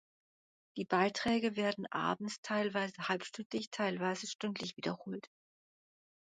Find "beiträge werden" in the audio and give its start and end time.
0.85-1.85